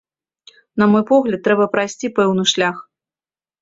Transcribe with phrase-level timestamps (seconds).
[0.83, 2.77] На мой погляд, трэба прайсці пэўны шлях.